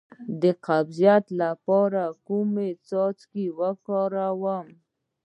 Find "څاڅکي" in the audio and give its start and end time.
2.87-3.45